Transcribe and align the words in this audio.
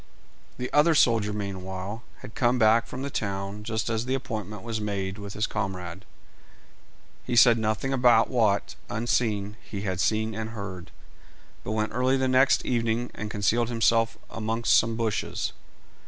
The 0.57 0.73
other 0.73 0.95
soldier 0.95 1.31
meanwhile 1.31 2.01
had 2.21 2.33
come 2.33 2.57
back 2.57 2.87
from 2.87 3.03
the 3.03 3.11
town 3.11 3.63
just 3.63 3.87
as 3.87 4.05
the 4.07 4.15
appointment 4.15 4.63
was 4.63 4.81
made 4.81 5.19
with 5.19 5.35
his 5.35 5.45
comrade. 5.45 6.05
He 7.23 7.35
said 7.35 7.59
nothing 7.59 7.93
about 7.93 8.27
what, 8.27 8.73
unseen, 8.89 9.57
he 9.61 9.81
had 9.81 9.99
seen 9.99 10.33
and 10.33 10.49
heard, 10.57 10.89
but 11.63 11.73
went 11.73 11.91
early 11.93 12.17
the 12.17 12.27
next 12.27 12.65
evening 12.65 13.11
and 13.13 13.29
concealed 13.29 13.69
himself 13.69 14.17
amongst 14.31 14.75
some 14.75 14.95
bushes. 14.95 15.53